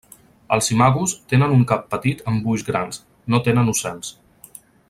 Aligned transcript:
Els 0.55 0.69
imagos 0.75 1.13
tenen 1.33 1.53
un 1.57 1.61
cap 1.73 1.85
petit 1.93 2.25
amb 2.33 2.51
ulls 2.53 2.67
grans, 2.73 3.01
no 3.35 3.45
tenen 3.49 3.73
ocels. 3.75 4.15